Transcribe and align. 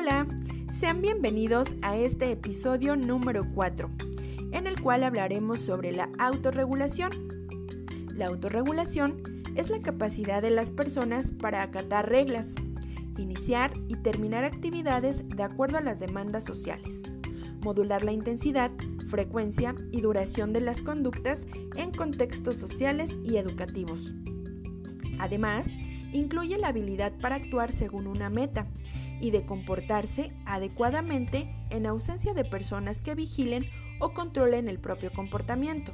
Hola, 0.00 0.28
sean 0.78 1.02
bienvenidos 1.02 1.74
a 1.82 1.96
este 1.96 2.30
episodio 2.30 2.94
número 2.94 3.42
4, 3.52 3.90
en 4.52 4.68
el 4.68 4.80
cual 4.80 5.02
hablaremos 5.02 5.58
sobre 5.58 5.90
la 5.90 6.08
autorregulación. 6.20 7.10
La 8.14 8.26
autorregulación 8.26 9.42
es 9.56 9.70
la 9.70 9.80
capacidad 9.80 10.40
de 10.40 10.50
las 10.50 10.70
personas 10.70 11.32
para 11.32 11.64
acatar 11.64 12.08
reglas, 12.08 12.54
iniciar 13.16 13.72
y 13.88 13.96
terminar 13.96 14.44
actividades 14.44 15.28
de 15.28 15.42
acuerdo 15.42 15.78
a 15.78 15.82
las 15.82 15.98
demandas 15.98 16.44
sociales, 16.44 17.02
modular 17.64 18.04
la 18.04 18.12
intensidad, 18.12 18.70
frecuencia 19.08 19.74
y 19.90 20.00
duración 20.00 20.52
de 20.52 20.60
las 20.60 20.80
conductas 20.80 21.44
en 21.74 21.90
contextos 21.90 22.54
sociales 22.54 23.16
y 23.24 23.38
educativos. 23.38 24.14
Además, 25.18 25.68
incluye 26.12 26.56
la 26.56 26.68
habilidad 26.68 27.12
para 27.18 27.34
actuar 27.34 27.72
según 27.72 28.06
una 28.06 28.30
meta 28.30 28.68
y 29.20 29.30
de 29.30 29.44
comportarse 29.44 30.32
adecuadamente 30.46 31.52
en 31.70 31.86
ausencia 31.86 32.34
de 32.34 32.44
personas 32.44 33.00
que 33.00 33.14
vigilen 33.14 33.66
o 34.00 34.12
controlen 34.12 34.68
el 34.68 34.78
propio 34.78 35.12
comportamiento. 35.12 35.92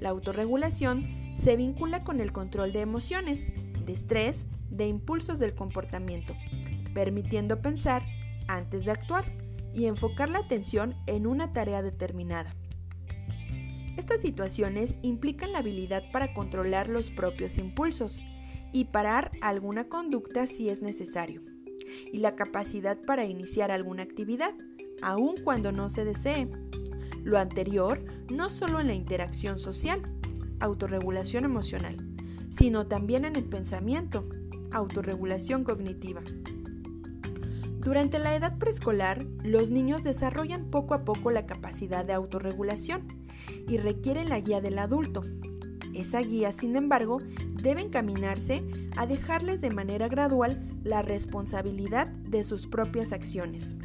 La 0.00 0.10
autorregulación 0.10 1.06
se 1.34 1.56
vincula 1.56 2.04
con 2.04 2.20
el 2.20 2.32
control 2.32 2.72
de 2.72 2.80
emociones, 2.80 3.52
de 3.84 3.92
estrés, 3.92 4.46
de 4.70 4.86
impulsos 4.86 5.38
del 5.38 5.54
comportamiento, 5.54 6.34
permitiendo 6.94 7.60
pensar 7.60 8.04
antes 8.46 8.84
de 8.84 8.92
actuar 8.92 9.24
y 9.74 9.86
enfocar 9.86 10.28
la 10.28 10.38
atención 10.40 10.96
en 11.06 11.26
una 11.26 11.52
tarea 11.52 11.82
determinada. 11.82 12.54
Estas 13.96 14.20
situaciones 14.20 14.98
implican 15.02 15.52
la 15.52 15.58
habilidad 15.58 16.10
para 16.10 16.32
controlar 16.32 16.88
los 16.88 17.10
propios 17.10 17.58
impulsos 17.58 18.22
y 18.72 18.86
parar 18.86 19.30
alguna 19.42 19.88
conducta 19.88 20.46
si 20.46 20.68
es 20.70 20.80
necesario, 20.80 21.42
y 22.12 22.18
la 22.18 22.36
capacidad 22.36 22.98
para 23.00 23.24
iniciar 23.24 23.70
alguna 23.70 24.02
actividad, 24.02 24.54
aun 25.02 25.34
cuando 25.42 25.72
no 25.72 25.88
se 25.88 26.04
desee. 26.04 26.48
Lo 27.22 27.38
anterior 27.38 28.04
no 28.30 28.48
solo 28.48 28.80
en 28.80 28.86
la 28.88 28.94
interacción 28.94 29.58
social, 29.58 30.00
autorregulación 30.60 31.44
emocional, 31.44 31.96
sino 32.50 32.86
también 32.86 33.24
en 33.24 33.36
el 33.36 33.44
pensamiento, 33.44 34.28
autorregulación 34.70 35.64
cognitiva. 35.64 36.22
Durante 37.80 38.18
la 38.18 38.36
edad 38.36 38.58
preescolar, 38.58 39.24
los 39.42 39.70
niños 39.70 40.04
desarrollan 40.04 40.70
poco 40.70 40.92
a 40.94 41.04
poco 41.04 41.30
la 41.30 41.46
capacidad 41.46 42.04
de 42.04 42.12
autorregulación 42.12 43.06
y 43.66 43.78
requieren 43.78 44.28
la 44.28 44.40
guía 44.40 44.60
del 44.60 44.78
adulto. 44.78 45.22
Esa 45.94 46.20
guía, 46.20 46.52
sin 46.52 46.76
embargo, 46.76 47.18
debe 47.62 47.82
encaminarse 47.82 48.64
a 48.96 49.06
dejarles 49.06 49.60
de 49.60 49.70
manera 49.70 50.08
gradual 50.08 50.60
la 50.82 51.02
responsabilidad 51.02 52.08
de 52.08 52.44
sus 52.44 52.66
propias 52.66 53.12
acciones. 53.12 53.76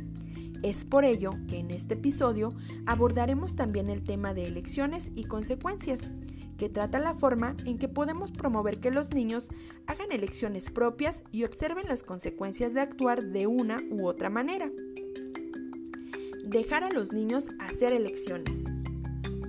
Es 0.63 0.83
por 0.83 1.05
ello 1.05 1.33
que 1.47 1.59
en 1.59 1.69
este 1.69 1.93
episodio 1.93 2.53
abordaremos 2.85 3.55
también 3.55 3.89
el 3.89 4.03
tema 4.03 4.33
de 4.33 4.45
elecciones 4.45 5.11
y 5.13 5.25
consecuencias, 5.25 6.09
que 6.57 6.69
trata 6.69 6.99
la 6.99 7.13
forma 7.13 7.55
en 7.65 7.77
que 7.77 7.87
podemos 7.87 8.31
promover 8.31 8.79
que 8.79 8.89
los 8.89 9.13
niños 9.13 9.49
hagan 9.87 10.11
elecciones 10.11 10.69
propias 10.69 11.23
y 11.31 11.43
observen 11.43 11.87
las 11.87 12.03
consecuencias 12.03 12.73
de 12.73 12.81
actuar 12.81 13.23
de 13.23 13.45
una 13.45 13.77
u 13.91 14.07
otra 14.07 14.29
manera. 14.29 14.71
Dejar 16.45 16.83
a 16.83 16.89
los 16.89 17.11
niños 17.11 17.47
hacer 17.59 17.93
elecciones. 17.93 18.63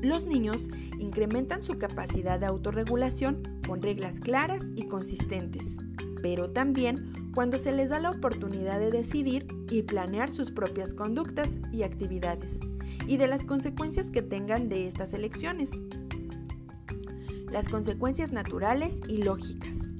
Los 0.03 0.27
niños 0.27 0.69
incrementan 0.99 1.63
su 1.63 1.79
capacidad 1.79 2.41
de 2.41 2.47
autorregulación 2.47 3.56
con 3.67 3.83
reglas 3.83 4.21
claras 4.21 4.65
y 4.75 4.87
consistentes, 4.87 5.77
pero 6.23 6.51
también 6.51 7.13
cuando 7.35 7.59
se 7.59 7.73
les 7.73 7.91
da 7.91 7.99
la 7.99 8.11
oportunidad 8.11 8.79
de 8.79 8.91
decidir 8.91 9.47
y 9.71 9.83
planear 9.83 10.31
sus 10.31 10.51
propias 10.51 10.95
conductas 10.95 11.51
y 11.73 11.83
actividades, 11.83 12.61
y 13.07 13.17
de 13.17 13.27
las 13.27 13.45
consecuencias 13.45 14.11
que 14.11 14.23
tengan 14.23 14.69
de 14.69 14.87
estas 14.87 15.13
elecciones 15.13 15.73
las 17.57 17.69
consecuencias 17.69 18.33
naturales 18.33 19.01
y 19.09 19.19
lógicas. 19.19 19.95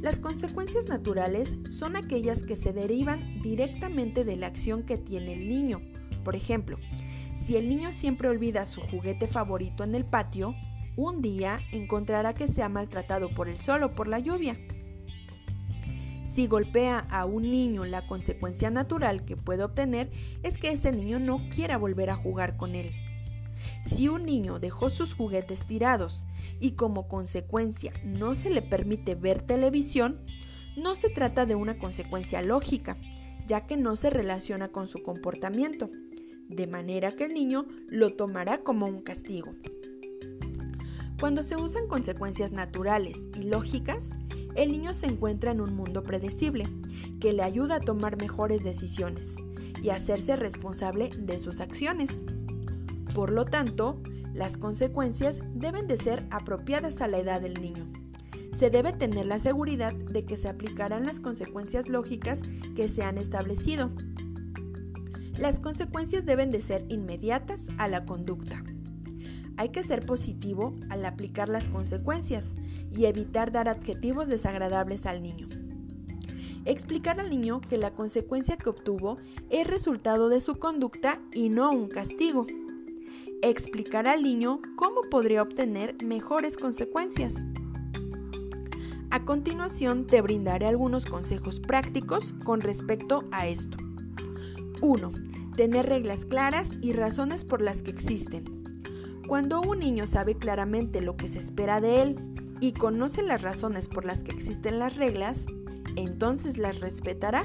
Las 0.00 0.18
consecuencias 0.18 0.88
naturales 0.88 1.54
son 1.68 1.96
aquellas 1.96 2.42
que 2.42 2.56
se 2.56 2.72
derivan 2.72 3.40
directamente 3.40 4.24
de 4.24 4.36
la 4.36 4.48
acción 4.48 4.82
que 4.82 4.98
tiene 4.98 5.34
el 5.34 5.48
niño. 5.48 5.80
Por 6.24 6.34
ejemplo, 6.34 6.78
si 7.34 7.56
el 7.56 7.68
niño 7.68 7.92
siempre 7.92 8.28
olvida 8.28 8.64
su 8.64 8.80
juguete 8.80 9.28
favorito 9.28 9.84
en 9.84 9.94
el 9.94 10.04
patio, 10.04 10.56
un 10.96 11.22
día 11.22 11.60
encontrará 11.72 12.34
que 12.34 12.48
se 12.48 12.62
ha 12.62 12.68
maltratado 12.68 13.30
por 13.34 13.48
el 13.48 13.60
sol 13.60 13.82
o 13.82 13.94
por 13.94 14.08
la 14.08 14.18
lluvia. 14.18 14.58
Si 16.24 16.46
golpea 16.46 16.98
a 16.98 17.24
un 17.24 17.50
niño, 17.50 17.84
la 17.84 18.06
consecuencia 18.06 18.70
natural 18.70 19.24
que 19.24 19.36
puede 19.36 19.62
obtener 19.62 20.10
es 20.42 20.58
que 20.58 20.70
ese 20.70 20.92
niño 20.92 21.18
no 21.18 21.40
quiera 21.48 21.78
volver 21.78 22.10
a 22.10 22.16
jugar 22.16 22.56
con 22.56 22.74
él. 22.74 22.92
Si 23.84 24.08
un 24.08 24.26
niño 24.26 24.58
dejó 24.58 24.90
sus 24.90 25.14
juguetes 25.14 25.64
tirados 25.64 26.26
y 26.60 26.72
como 26.72 27.08
consecuencia 27.08 27.92
no 28.04 28.34
se 28.34 28.50
le 28.50 28.60
permite 28.62 29.14
ver 29.14 29.42
televisión, 29.42 30.20
no 30.76 30.94
se 30.94 31.08
trata 31.08 31.46
de 31.46 31.54
una 31.54 31.78
consecuencia 31.78 32.42
lógica, 32.42 32.98
ya 33.46 33.66
que 33.66 33.76
no 33.76 33.96
se 33.96 34.10
relaciona 34.10 34.68
con 34.68 34.88
su 34.88 35.02
comportamiento, 35.02 35.88
de 36.48 36.66
manera 36.66 37.12
que 37.12 37.24
el 37.24 37.34
niño 37.34 37.64
lo 37.88 38.12
tomará 38.12 38.62
como 38.62 38.86
un 38.86 39.02
castigo. 39.02 39.52
Cuando 41.18 41.42
se 41.42 41.56
usan 41.56 41.88
consecuencias 41.88 42.52
naturales 42.52 43.22
y 43.34 43.44
lógicas, 43.44 44.10
el 44.54 44.70
niño 44.70 44.92
se 44.92 45.06
encuentra 45.06 45.50
en 45.50 45.62
un 45.62 45.74
mundo 45.74 46.02
predecible, 46.02 46.68
que 47.20 47.32
le 47.32 47.42
ayuda 47.42 47.76
a 47.76 47.80
tomar 47.80 48.18
mejores 48.18 48.62
decisiones 48.62 49.36
y 49.82 49.88
hacerse 49.88 50.36
responsable 50.36 51.08
de 51.16 51.38
sus 51.38 51.60
acciones. 51.60 52.20
Por 53.14 53.30
lo 53.30 53.46
tanto, 53.46 53.98
las 54.34 54.58
consecuencias 54.58 55.40
deben 55.54 55.86
de 55.86 55.96
ser 55.96 56.26
apropiadas 56.30 57.00
a 57.00 57.08
la 57.08 57.18
edad 57.18 57.40
del 57.40 57.62
niño. 57.62 57.86
Se 58.58 58.68
debe 58.68 58.92
tener 58.92 59.24
la 59.24 59.38
seguridad 59.38 59.94
de 59.94 60.26
que 60.26 60.36
se 60.36 60.48
aplicarán 60.48 61.06
las 61.06 61.20
consecuencias 61.20 61.88
lógicas 61.88 62.40
que 62.74 62.90
se 62.90 63.02
han 63.04 63.16
establecido. 63.16 63.90
Las 65.38 65.60
consecuencias 65.60 66.26
deben 66.26 66.50
de 66.50 66.60
ser 66.60 66.84
inmediatas 66.90 67.68
a 67.78 67.88
la 67.88 68.04
conducta. 68.04 68.62
Hay 69.56 69.70
que 69.70 69.82
ser 69.82 70.04
positivo 70.04 70.74
al 70.90 71.04
aplicar 71.04 71.48
las 71.48 71.68
consecuencias 71.68 72.56
y 72.90 73.06
evitar 73.06 73.52
dar 73.52 73.68
adjetivos 73.68 74.28
desagradables 74.28 75.06
al 75.06 75.22
niño. 75.22 75.48
Explicar 76.64 77.20
al 77.20 77.30
niño 77.30 77.60
que 77.60 77.78
la 77.78 77.92
consecuencia 77.92 78.56
que 78.56 78.68
obtuvo 78.68 79.18
es 79.50 79.66
resultado 79.66 80.28
de 80.28 80.40
su 80.40 80.56
conducta 80.56 81.20
y 81.32 81.48
no 81.48 81.70
un 81.70 81.88
castigo 81.88 82.46
explicar 83.42 84.08
al 84.08 84.22
niño 84.22 84.60
cómo 84.76 85.02
podría 85.10 85.42
obtener 85.42 85.96
mejores 86.04 86.56
consecuencias. 86.56 87.44
A 89.10 89.24
continuación 89.24 90.06
te 90.06 90.20
brindaré 90.20 90.66
algunos 90.66 91.06
consejos 91.06 91.60
prácticos 91.60 92.34
con 92.44 92.60
respecto 92.60 93.24
a 93.30 93.46
esto. 93.46 93.78
1. 94.82 95.12
Tener 95.56 95.86
reglas 95.86 96.26
claras 96.26 96.70
y 96.82 96.92
razones 96.92 97.44
por 97.44 97.62
las 97.62 97.82
que 97.82 97.90
existen. 97.90 98.55
Cuando 99.26 99.60
un 99.60 99.80
niño 99.80 100.06
sabe 100.06 100.36
claramente 100.36 101.00
lo 101.00 101.16
que 101.16 101.26
se 101.26 101.40
espera 101.40 101.80
de 101.80 102.02
él 102.02 102.34
y 102.60 102.72
conoce 102.72 103.24
las 103.24 103.42
razones 103.42 103.88
por 103.88 104.04
las 104.04 104.22
que 104.22 104.30
existen 104.30 104.78
las 104.78 104.96
reglas, 104.96 105.46
entonces 105.96 106.58
las 106.58 106.78
respetará. 106.78 107.42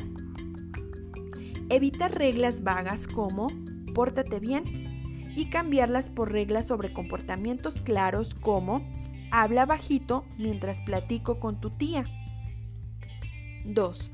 Evitar 1.70 2.14
reglas 2.14 2.64
vagas 2.64 3.08
como 3.08 3.48
pórtate 3.96 4.40
bien 4.40 5.32
y 5.36 5.46
cambiarlas 5.46 6.12
por 6.12 6.32
reglas 6.32 6.68
sobre 6.68 6.94
comportamientos 6.94 7.82
claros 7.82 8.36
como 8.36 8.86
habla 9.32 9.66
bajito 9.66 10.24
mientras 10.38 10.82
platico 10.82 11.40
con 11.40 11.60
tu 11.60 11.72
tía. 11.72 12.06
2. 13.66 14.12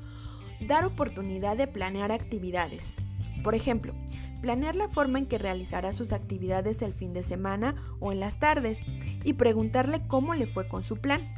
Dar 0.68 0.86
oportunidad 0.86 1.58
de 1.58 1.68
planear 1.68 2.14
actividades. 2.14 2.96
Por 3.44 3.56
ejemplo, 3.56 3.94
planear 4.38 4.75
la 4.75 4.89
forma 4.89 5.19
en 5.19 5.25
que 5.25 5.38
realizará 5.38 5.92
sus 5.92 6.13
actividades 6.13 6.81
el 6.81 6.94
fin 6.94 7.13
de 7.13 7.24
semana 7.24 7.75
o 8.00 8.12
en 8.12 8.19
las 8.19 8.39
tardes 8.39 8.81
y 9.24 9.34
preguntarle 9.34 10.07
cómo 10.07 10.36
le 10.36 10.48
fue 10.48 10.68
con 10.68 10.84
su 10.84 10.98
plan. 10.98 11.34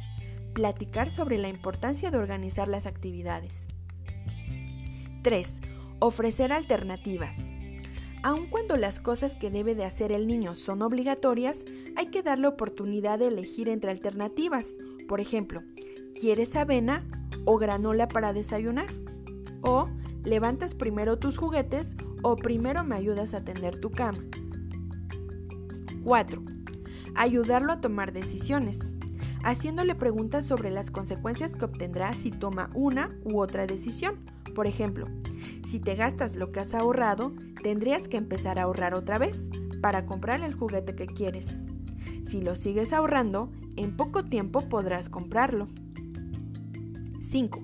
Platicar 0.54 1.10
sobre 1.10 1.38
la 1.38 1.48
importancia 1.48 2.10
de 2.10 2.18
organizar 2.18 2.68
las 2.68 2.86
actividades. 2.86 3.66
3. 5.22 5.60
Ofrecer 5.98 6.52
alternativas. 6.52 7.36
Aun 8.22 8.48
cuando 8.48 8.76
las 8.76 9.00
cosas 9.00 9.34
que 9.34 9.50
debe 9.50 9.74
de 9.74 9.84
hacer 9.84 10.12
el 10.12 10.26
niño 10.26 10.54
son 10.54 10.82
obligatorias, 10.82 11.64
hay 11.96 12.06
que 12.06 12.22
darle 12.22 12.48
oportunidad 12.48 13.18
de 13.18 13.28
elegir 13.28 13.68
entre 13.68 13.90
alternativas. 13.90 14.72
Por 15.08 15.20
ejemplo, 15.20 15.62
¿quieres 16.18 16.54
avena 16.56 17.06
o 17.44 17.56
granola 17.56 18.08
para 18.08 18.32
desayunar? 18.32 18.92
O 19.62 19.86
levantas 20.22 20.74
primero 20.74 21.18
tus 21.18 21.38
juguetes 21.38 21.96
o 22.22 22.36
primero 22.36 22.84
me 22.84 22.96
ayudas 22.96 23.34
a 23.34 23.44
tender 23.44 23.80
tu 23.80 23.90
cama. 23.90 24.18
4. 26.04 26.42
Ayudarlo 27.14 27.72
a 27.72 27.80
tomar 27.80 28.12
decisiones, 28.12 28.90
haciéndole 29.42 29.94
preguntas 29.94 30.46
sobre 30.46 30.70
las 30.70 30.90
consecuencias 30.90 31.54
que 31.54 31.64
obtendrá 31.64 32.14
si 32.14 32.30
toma 32.30 32.70
una 32.74 33.10
u 33.24 33.40
otra 33.40 33.66
decisión. 33.66 34.16
Por 34.54 34.66
ejemplo, 34.66 35.06
Si 35.70 35.78
te 35.78 35.94
gastas 35.94 36.34
lo 36.34 36.50
que 36.50 36.60
has 36.60 36.74
ahorrado, 36.74 37.32
tendrías 37.62 38.08
que 38.08 38.16
empezar 38.16 38.58
a 38.58 38.62
ahorrar 38.62 38.94
otra 38.94 39.18
vez 39.18 39.48
para 39.80 40.04
comprar 40.04 40.42
el 40.42 40.54
juguete 40.54 40.94
que 40.94 41.06
quieres. 41.06 41.58
Si 42.28 42.40
lo 42.40 42.56
sigues 42.56 42.92
ahorrando, 42.92 43.50
en 43.76 43.96
poco 43.96 44.24
tiempo 44.24 44.60
podrás 44.68 45.08
comprarlo. 45.08 45.68
5. 47.20 47.62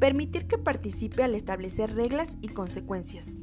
Permitir 0.00 0.46
que 0.46 0.58
participe 0.58 1.22
al 1.22 1.34
establecer 1.34 1.94
reglas 1.94 2.36
y 2.42 2.48
consecuencias. 2.48 3.38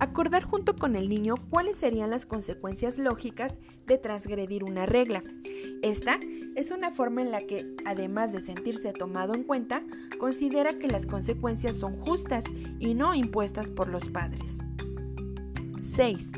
Acordar 0.00 0.44
junto 0.44 0.76
con 0.76 0.96
el 0.96 1.10
niño 1.10 1.34
cuáles 1.50 1.76
serían 1.76 2.08
las 2.08 2.24
consecuencias 2.24 2.98
lógicas 2.98 3.58
de 3.86 3.98
transgredir 3.98 4.64
una 4.64 4.86
regla. 4.86 5.22
Esta 5.82 6.18
es 6.56 6.70
una 6.70 6.90
forma 6.90 7.20
en 7.20 7.30
la 7.30 7.40
que, 7.40 7.76
además 7.84 8.32
de 8.32 8.40
sentirse 8.40 8.94
tomado 8.94 9.34
en 9.34 9.44
cuenta, 9.44 9.82
considera 10.18 10.78
que 10.78 10.88
las 10.88 11.04
consecuencias 11.04 11.76
son 11.76 11.98
justas 12.00 12.44
y 12.78 12.94
no 12.94 13.14
impuestas 13.14 13.70
por 13.70 13.88
los 13.88 14.08
padres. 14.08 14.60
6. 15.82 16.28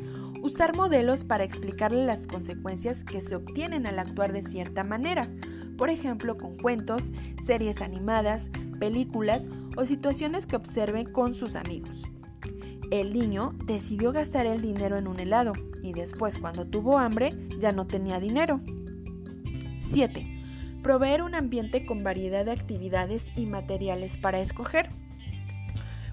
Usar 0.43 0.76
modelos 0.76 1.23
para 1.23 1.44
explicarle 1.44 2.05
las 2.05 2.26
consecuencias 2.26 3.05
que 3.05 3.20
se 3.20 3.37
obtienen 3.37 3.87
al 3.87 4.00
actuar 4.00 4.32
de 4.32 4.43
cierta 4.43 4.82
manera, 4.82 5.29
por 5.79 5.88
ejemplo 5.88 6.37
con 6.37 6.56
cuentos, 6.56 7.12
series 7.47 7.81
animadas, 7.81 8.50
películas 8.81 9.47
o 9.76 9.85
situaciones 9.85 10.47
que 10.47 10.56
observe 10.56 11.05
con 11.05 11.35
sus 11.35 11.55
amigos. 11.55 12.11
El 12.92 13.14
niño 13.14 13.54
decidió 13.64 14.12
gastar 14.12 14.44
el 14.44 14.60
dinero 14.60 14.98
en 14.98 15.08
un 15.08 15.18
helado 15.18 15.54
y 15.82 15.94
después 15.94 16.36
cuando 16.36 16.66
tuvo 16.66 16.98
hambre 16.98 17.30
ya 17.58 17.72
no 17.72 17.86
tenía 17.86 18.20
dinero. 18.20 18.60
7. 19.80 20.26
Proveer 20.82 21.22
un 21.22 21.34
ambiente 21.34 21.86
con 21.86 22.04
variedad 22.04 22.44
de 22.44 22.52
actividades 22.52 23.28
y 23.34 23.46
materiales 23.46 24.18
para 24.18 24.40
escoger. 24.40 24.90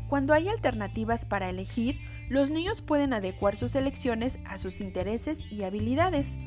Cuando 0.08 0.34
hay 0.34 0.48
alternativas 0.48 1.26
para 1.26 1.50
elegir, 1.50 2.00
los 2.30 2.50
niños 2.50 2.82
pueden 2.82 3.12
adecuar 3.12 3.58
sus 3.58 3.76
elecciones 3.76 4.40
a 4.46 4.58
sus 4.58 4.80
intereses 4.80 5.42
y 5.52 5.64
habilidades. 5.64 6.38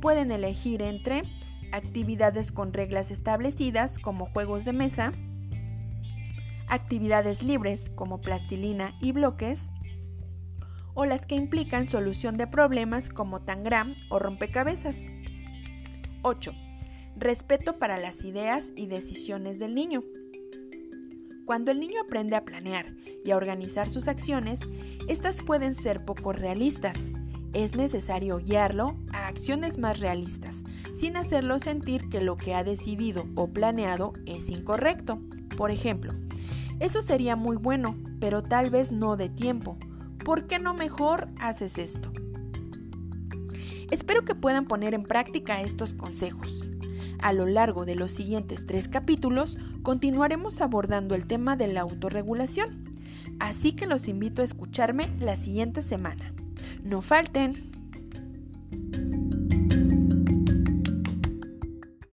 Pueden 0.00 0.30
elegir 0.30 0.82
entre 0.82 1.24
actividades 1.72 2.52
con 2.52 2.72
reglas 2.72 3.10
establecidas 3.10 3.98
como 3.98 4.26
juegos 4.26 4.64
de 4.64 4.72
mesa, 4.72 5.10
actividades 6.68 7.42
libres 7.42 7.90
como 7.96 8.20
plastilina 8.20 8.94
y 9.00 9.10
bloques, 9.10 9.72
o 10.94 11.04
las 11.04 11.26
que 11.26 11.34
implican 11.34 11.88
solución 11.88 12.36
de 12.36 12.46
problemas 12.46 13.08
como 13.08 13.40
tangram 13.40 13.94
o 14.08 14.18
rompecabezas. 14.18 15.08
8. 16.22 16.52
Respeto 17.16 17.78
para 17.78 17.98
las 17.98 18.24
ideas 18.24 18.72
y 18.76 18.86
decisiones 18.86 19.58
del 19.58 19.74
niño. 19.74 20.02
Cuando 21.44 21.70
el 21.72 21.80
niño 21.80 22.00
aprende 22.00 22.36
a 22.36 22.44
planear 22.44 22.94
y 23.24 23.30
a 23.30 23.36
organizar 23.36 23.88
sus 23.88 24.06
acciones, 24.06 24.60
estas 25.08 25.42
pueden 25.42 25.74
ser 25.74 26.04
poco 26.04 26.32
realistas. 26.32 26.96
Es 27.52 27.74
necesario 27.74 28.38
guiarlo 28.38 28.96
a 29.12 29.26
acciones 29.26 29.76
más 29.76 29.98
realistas, 29.98 30.62
sin 30.94 31.16
hacerlo 31.16 31.58
sentir 31.58 32.08
que 32.08 32.20
lo 32.20 32.36
que 32.36 32.54
ha 32.54 32.62
decidido 32.62 33.24
o 33.34 33.48
planeado 33.48 34.12
es 34.26 34.48
incorrecto. 34.48 35.20
Por 35.56 35.72
ejemplo, 35.72 36.12
eso 36.78 37.02
sería 37.02 37.34
muy 37.34 37.56
bueno, 37.56 37.96
pero 38.20 38.42
tal 38.42 38.70
vez 38.70 38.92
no 38.92 39.16
de 39.16 39.28
tiempo. 39.28 39.76
¿Por 40.30 40.46
qué 40.46 40.60
no 40.60 40.74
mejor 40.74 41.26
haces 41.40 41.76
esto? 41.76 42.12
Espero 43.90 44.24
que 44.24 44.36
puedan 44.36 44.66
poner 44.66 44.94
en 44.94 45.02
práctica 45.02 45.60
estos 45.60 45.92
consejos. 45.92 46.70
A 47.20 47.32
lo 47.32 47.46
largo 47.46 47.84
de 47.84 47.96
los 47.96 48.12
siguientes 48.12 48.64
tres 48.64 48.86
capítulos 48.86 49.58
continuaremos 49.82 50.60
abordando 50.60 51.16
el 51.16 51.26
tema 51.26 51.56
de 51.56 51.66
la 51.66 51.80
autorregulación, 51.80 52.84
así 53.40 53.72
que 53.72 53.86
los 53.86 54.06
invito 54.06 54.42
a 54.42 54.44
escucharme 54.44 55.10
la 55.18 55.34
siguiente 55.34 55.82
semana. 55.82 56.32
No 56.84 57.02
falten. 57.02 57.69